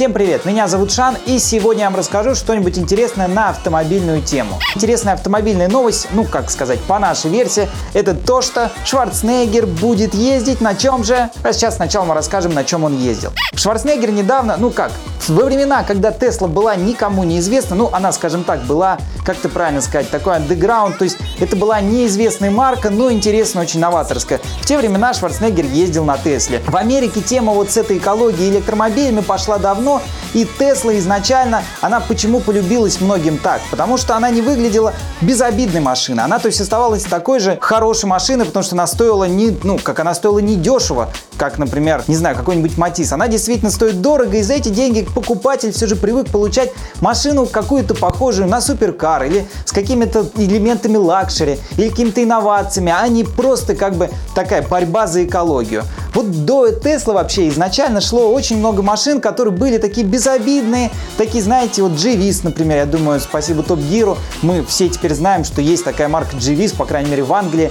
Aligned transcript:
Всем 0.00 0.14
привет, 0.14 0.46
меня 0.46 0.66
зовут 0.66 0.92
Шан, 0.92 1.18
и 1.26 1.38
сегодня 1.38 1.82
я 1.82 1.90
вам 1.90 1.98
расскажу 1.98 2.34
что-нибудь 2.34 2.78
интересное 2.78 3.28
на 3.28 3.50
автомобильную 3.50 4.22
тему. 4.22 4.58
Интересная 4.74 5.12
автомобильная 5.12 5.68
новость, 5.68 6.08
ну 6.12 6.24
как 6.24 6.50
сказать, 6.50 6.80
по 6.80 6.98
нашей 6.98 7.30
версии, 7.30 7.68
это 7.92 8.14
то, 8.14 8.40
что 8.40 8.70
Шварценеггер 8.86 9.66
будет 9.66 10.14
ездить 10.14 10.62
на 10.62 10.74
чем 10.74 11.04
же? 11.04 11.28
А 11.42 11.52
сейчас 11.52 11.76
сначала 11.76 12.06
мы 12.06 12.14
расскажем, 12.14 12.54
на 12.54 12.64
чем 12.64 12.84
он 12.84 12.96
ездил. 12.96 13.30
Шварценеггер 13.54 14.10
недавно, 14.10 14.56
ну 14.56 14.70
как, 14.70 14.90
во 15.28 15.44
времена, 15.44 15.84
когда 15.84 16.12
Тесла 16.12 16.48
была 16.48 16.76
никому 16.76 17.24
неизвестна, 17.24 17.76
ну 17.76 17.90
она, 17.92 18.10
скажем 18.12 18.42
так, 18.42 18.62
была, 18.62 18.96
как 19.26 19.36
то 19.36 19.50
правильно 19.50 19.82
сказать, 19.82 20.08
такой 20.08 20.36
андеграунд, 20.36 20.96
то 20.96 21.04
есть 21.04 21.18
это 21.38 21.56
была 21.56 21.78
неизвестная 21.82 22.50
марка, 22.50 22.88
но 22.88 23.12
интересная, 23.12 23.64
очень 23.64 23.80
новаторская. 23.80 24.40
В 24.62 24.66
те 24.66 24.78
времена 24.78 25.12
Шварценеггер 25.12 25.66
ездил 25.66 26.06
на 26.06 26.16
Тесле. 26.16 26.62
В 26.66 26.74
Америке 26.74 27.20
тема 27.20 27.52
вот 27.52 27.70
с 27.70 27.76
этой 27.76 27.98
экологией 27.98 28.50
электромобилями 28.50 29.20
пошла 29.20 29.58
давно, 29.58 29.89
и 30.34 30.46
Тесла 30.58 30.96
изначально, 30.98 31.64
она 31.80 32.00
почему 32.00 32.40
полюбилась 32.40 33.00
многим 33.00 33.38
так? 33.38 33.60
Потому 33.70 33.96
что 33.96 34.14
она 34.14 34.30
не 34.30 34.42
выглядела 34.42 34.92
безобидной 35.20 35.80
машиной. 35.80 36.24
Она, 36.24 36.38
то 36.38 36.46
есть, 36.46 36.60
оставалась 36.60 37.02
такой 37.04 37.40
же 37.40 37.58
хорошей 37.60 38.06
машиной, 38.06 38.44
потому 38.44 38.62
что 38.62 38.74
она 38.74 38.86
стоила 38.86 39.24
не, 39.24 39.56
ну, 39.64 39.78
как 39.78 39.98
она 40.00 40.14
стоила 40.14 40.38
не 40.38 40.56
дешево, 40.56 41.10
как, 41.36 41.58
например, 41.58 42.04
не 42.06 42.16
знаю, 42.16 42.36
какой-нибудь 42.36 42.76
Матиз. 42.76 43.12
Она 43.12 43.26
действительно 43.26 43.70
стоит 43.70 44.00
дорого, 44.00 44.36
и 44.36 44.42
за 44.42 44.54
эти 44.54 44.68
деньги 44.68 45.08
покупатель 45.14 45.72
все 45.72 45.86
же 45.86 45.96
привык 45.96 46.30
получать 46.30 46.70
машину 47.00 47.46
какую-то 47.46 47.94
похожую 47.94 48.48
на 48.48 48.60
суперкар 48.60 49.24
или 49.24 49.46
с 49.64 49.72
какими-то 49.72 50.26
элементами 50.36 50.96
luxury 50.96 51.58
или 51.76 51.88
какими-то 51.88 52.22
инновациями, 52.22 52.94
а 52.96 53.08
не 53.08 53.24
просто 53.24 53.74
как 53.74 53.94
бы 53.94 54.10
такая 54.34 54.62
борьба 54.62 55.06
за 55.06 55.24
экологию. 55.24 55.84
Вот 56.14 56.44
до 56.44 56.70
Тесла 56.72 57.14
вообще 57.14 57.48
изначально 57.48 58.00
шло 58.00 58.32
очень 58.32 58.58
много 58.58 58.82
машин, 58.82 59.20
которые 59.20 59.54
были 59.54 59.78
такие 59.78 60.06
безобидные, 60.06 60.90
такие, 61.16 61.42
знаете, 61.42 61.82
вот 61.82 61.92
g 61.92 62.16
например, 62.42 62.78
я 62.78 62.86
думаю, 62.86 63.20
спасибо 63.20 63.62
Топ 63.62 63.78
Гиру, 63.78 64.18
мы 64.42 64.64
все 64.64 64.88
теперь 64.88 65.14
знаем, 65.14 65.44
что 65.44 65.60
есть 65.60 65.84
такая 65.84 66.08
марка 66.08 66.36
g 66.36 66.68
по 66.76 66.84
крайней 66.84 67.10
мере 67.10 67.22
в 67.22 67.32
Англии, 67.32 67.70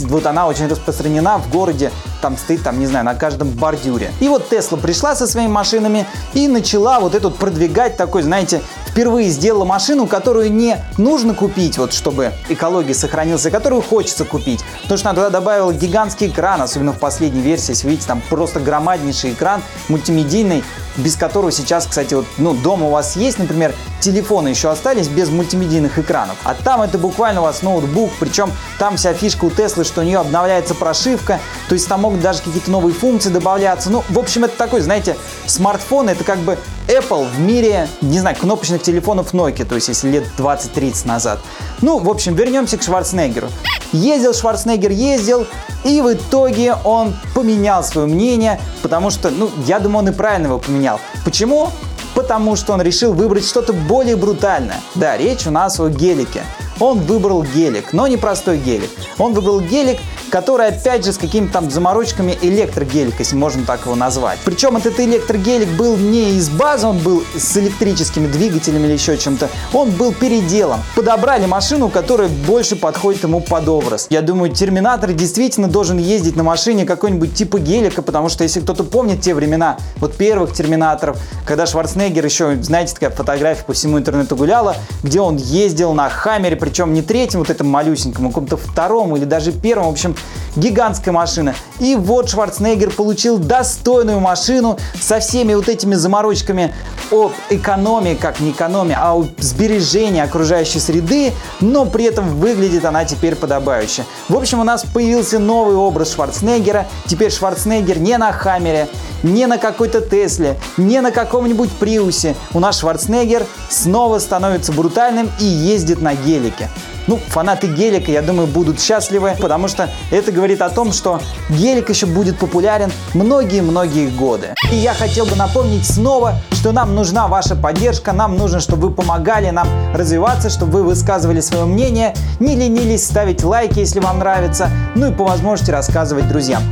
вот 0.00 0.26
она 0.26 0.46
очень 0.46 0.66
распространена 0.66 1.38
в 1.38 1.50
городе, 1.50 1.90
там 2.20 2.36
стоит, 2.36 2.62
там, 2.62 2.78
не 2.78 2.86
знаю, 2.86 3.04
на 3.04 3.14
каждом 3.14 3.50
бордюре. 3.50 4.10
И 4.20 4.28
вот 4.28 4.48
Тесла 4.48 4.78
пришла 4.78 5.14
со 5.14 5.26
своими 5.26 5.50
машинами 5.50 6.06
и 6.34 6.48
начала 6.48 7.00
вот 7.00 7.14
этот 7.14 7.36
продвигать 7.36 7.96
такой, 7.96 8.22
знаете, 8.22 8.62
впервые 8.86 9.28
сделала 9.28 9.64
машину, 9.64 10.06
которую 10.06 10.50
не 10.52 10.78
нужно 10.96 11.34
купить, 11.34 11.78
вот 11.78 11.92
чтобы 11.92 12.32
экология 12.48 12.94
сохранилась, 12.94 13.44
а 13.44 13.50
которую 13.50 13.82
хочется 13.82 14.24
купить. 14.24 14.64
Потому 14.82 14.98
что 14.98 15.10
она 15.10 15.16
туда 15.16 15.30
добавила 15.30 15.72
гигантский 15.72 16.28
экран, 16.28 16.62
особенно 16.62 16.92
в 16.92 16.98
последней 16.98 17.42
версии, 17.42 17.74
если 17.76 17.88
видите, 17.88 18.08
там 18.08 18.22
просто 18.28 18.60
громаднейший 18.60 19.32
экран 19.32 19.62
мультимедийный, 19.88 20.64
без 20.96 21.16
которого 21.16 21.52
сейчас, 21.52 21.86
кстати, 21.86 22.14
вот, 22.14 22.26
ну, 22.38 22.54
дома 22.54 22.86
у 22.86 22.90
вас 22.90 23.16
есть, 23.16 23.38
например, 23.38 23.74
телефоны 24.00 24.48
еще 24.48 24.70
остались 24.70 25.08
без 25.08 25.28
мультимедийных 25.28 25.98
экранов. 25.98 26.36
А 26.44 26.54
там 26.54 26.82
это 26.82 26.96
буквально 26.98 27.40
у 27.40 27.44
вас 27.44 27.62
ноутбук, 27.62 28.10
причем 28.18 28.50
там 28.78 28.96
вся 28.96 29.12
фишка 29.12 29.44
у 29.44 29.50
Теслы, 29.50 29.84
что 29.84 30.00
у 30.00 30.04
нее 30.04 30.18
обновляется 30.18 30.74
прошивка, 30.74 31.38
то 31.68 31.74
есть 31.74 31.86
там 31.88 32.00
могут 32.00 32.20
даже 32.20 32.42
какие-то 32.42 32.70
новые 32.70 32.94
функции 32.94 33.28
добавляться. 33.28 33.90
Ну, 33.90 34.04
в 34.08 34.18
общем, 34.18 34.44
это 34.44 34.56
такой, 34.56 34.80
знаете, 34.80 35.16
смартфон, 35.46 36.08
это 36.08 36.24
как 36.24 36.38
бы 36.38 36.58
Apple 36.88 37.28
в 37.28 37.40
мире, 37.40 37.88
не 38.00 38.20
знаю, 38.20 38.36
кнопочных 38.36 38.82
телефонов 38.82 39.34
Nokia, 39.34 39.64
то 39.64 39.74
есть 39.74 39.88
если 39.88 40.08
лет 40.08 40.24
20-30 40.38 41.06
назад. 41.06 41.40
Ну, 41.82 41.98
в 41.98 42.08
общем, 42.08 42.34
вернемся 42.34 42.78
к 42.78 42.82
Шварценеггеру. 42.82 43.48
Ездил 43.92 44.34
Шварценеггер, 44.34 44.90
ездил, 44.90 45.46
и 45.84 46.00
в 46.00 46.12
итоге 46.12 46.74
он 46.84 47.14
поменял 47.34 47.82
свое 47.82 48.06
мнение, 48.06 48.60
потому 48.82 49.10
что, 49.10 49.30
ну, 49.30 49.50
я 49.66 49.80
думаю, 49.80 50.04
он 50.04 50.08
и 50.08 50.12
правильно 50.12 50.46
его 50.46 50.58
поменял. 50.58 51.00
Почему? 51.24 51.70
Потому 52.14 52.56
что 52.56 52.72
он 52.72 52.80
решил 52.80 53.12
выбрать 53.12 53.46
что-то 53.46 53.72
более 53.72 54.16
брутальное. 54.16 54.80
Да, 54.94 55.16
речь 55.16 55.46
у 55.46 55.50
нас 55.50 55.78
о 55.80 55.88
гелике. 55.88 56.42
Он 56.78 57.00
выбрал 57.00 57.42
гелик, 57.42 57.92
но 57.92 58.06
не 58.06 58.16
простой 58.16 58.58
гелик. 58.58 58.90
Он 59.18 59.32
выбрал 59.32 59.60
гелик, 59.60 59.98
который 60.30 60.68
опять 60.68 61.04
же 61.04 61.12
с 61.12 61.18
какими-то 61.18 61.52
там 61.54 61.70
заморочками 61.70 62.36
электрогелик, 62.42 63.18
если 63.18 63.36
можно 63.36 63.64
так 63.64 63.82
его 63.86 63.94
назвать. 63.94 64.38
Причем 64.44 64.76
этот 64.76 64.98
электрогелик 65.00 65.68
был 65.70 65.96
не 65.96 66.30
из 66.36 66.48
базы, 66.48 66.86
он 66.86 66.98
был 66.98 67.24
с 67.36 67.56
электрическими 67.56 68.26
двигателями 68.26 68.86
или 68.86 68.92
еще 68.92 69.16
чем-то. 69.16 69.48
Он 69.72 69.90
был 69.90 70.12
переделан. 70.12 70.80
Подобрали 70.94 71.46
машину, 71.46 71.88
которая 71.88 72.28
больше 72.28 72.76
подходит 72.76 73.22
ему 73.24 73.40
под 73.40 73.68
образ. 73.68 74.06
Я 74.10 74.22
думаю, 74.22 74.52
Терминатор 74.52 75.12
действительно 75.12 75.68
должен 75.68 75.98
ездить 75.98 76.36
на 76.36 76.42
машине 76.42 76.84
какой-нибудь 76.84 77.34
типа 77.34 77.58
гелика, 77.58 78.02
потому 78.02 78.28
что 78.28 78.44
если 78.44 78.60
кто-то 78.60 78.84
помнит 78.84 79.20
те 79.20 79.34
времена, 79.34 79.78
вот 79.96 80.16
первых 80.16 80.52
Терминаторов, 80.52 81.18
когда 81.44 81.66
Шварценеггер 81.66 82.24
еще, 82.24 82.62
знаете, 82.62 82.94
такая 82.94 83.10
фотография 83.10 83.64
по 83.64 83.72
всему 83.72 83.98
интернету 83.98 84.36
гуляла, 84.36 84.76
где 85.02 85.20
он 85.20 85.36
ездил 85.36 85.92
на 85.92 86.08
Хаммере, 86.08 86.56
причем 86.56 86.94
не 86.94 87.02
третьем 87.02 87.40
вот 87.40 87.50
этом 87.50 87.68
малюсеньком, 87.68 88.26
а 88.26 88.28
каком-то 88.28 88.56
втором 88.56 89.16
или 89.16 89.24
даже 89.24 89.52
первом, 89.52 89.86
в 89.86 89.90
общем, 89.90 90.15
гигантская 90.56 91.12
машина. 91.12 91.54
И 91.78 91.94
вот 91.94 92.30
Шварценеггер 92.30 92.90
получил 92.90 93.38
достойную 93.38 94.20
машину 94.20 94.78
со 95.00 95.20
всеми 95.20 95.54
вот 95.54 95.68
этими 95.68 95.94
заморочками 95.94 96.74
о 97.10 97.30
экономии, 97.50 98.14
как 98.14 98.40
не 98.40 98.50
экономии, 98.50 98.96
а 98.98 99.14
о 99.14 99.26
сбережении 99.38 100.20
окружающей 100.20 100.80
среды, 100.80 101.32
но 101.60 101.84
при 101.84 102.04
этом 102.04 102.40
выглядит 102.40 102.84
она 102.84 103.04
теперь 103.04 103.36
подобающе. 103.36 104.04
В 104.28 104.36
общем, 104.36 104.60
у 104.60 104.64
нас 104.64 104.84
появился 104.84 105.38
новый 105.38 105.76
образ 105.76 106.14
Шварценеггера. 106.14 106.86
Теперь 107.06 107.30
Шварценеггер 107.30 107.98
не 107.98 108.16
на 108.18 108.32
Хаммере, 108.32 108.88
не 109.22 109.46
на 109.46 109.58
какой-то 109.58 110.00
Тесле, 110.00 110.58
не 110.76 111.00
на 111.00 111.12
каком-нибудь 111.12 111.70
Приусе. 111.72 112.34
У 112.54 112.60
нас 112.60 112.80
Шварценеггер 112.80 113.46
снова 113.68 114.18
становится 114.18 114.72
брутальным 114.72 115.30
и 115.38 115.44
ездит 115.44 116.00
на 116.00 116.14
гелике. 116.14 116.68
Ну, 117.06 117.20
фанаты 117.28 117.68
гелика, 117.68 118.10
я 118.10 118.20
думаю, 118.20 118.48
будут 118.48 118.80
счастливы, 118.80 119.36
потому 119.40 119.68
что 119.68 119.88
это 120.10 120.32
говорит 120.32 120.62
о 120.62 120.70
том, 120.70 120.92
что 120.92 121.20
гелик 121.48 121.88
еще 121.90 122.06
будет 122.06 122.38
популярен 122.38 122.92
многие-многие 123.14 124.08
годы. 124.08 124.54
И 124.70 124.76
я 124.76 124.94
хотел 124.94 125.26
бы 125.26 125.36
напомнить 125.36 125.86
снова, 125.86 126.34
что 126.52 126.72
нам 126.72 126.94
нужна 126.94 127.28
ваша 127.28 127.56
поддержка, 127.56 128.12
нам 128.12 128.36
нужно, 128.36 128.60
чтобы 128.60 128.88
вы 128.88 128.94
помогали 128.94 129.50
нам 129.50 129.68
развиваться, 129.94 130.50
чтобы 130.50 130.72
вы 130.72 130.82
высказывали 130.84 131.40
свое 131.40 131.64
мнение, 131.64 132.14
не 132.40 132.56
ленились 132.56 133.04
ставить 133.04 133.44
лайки, 133.44 133.78
если 133.80 134.00
вам 134.00 134.18
нравится, 134.18 134.70
ну 134.94 135.10
и 135.10 135.14
по 135.14 135.24
возможности 135.24 135.70
рассказывать 135.70 136.28
друзьям. 136.28 136.62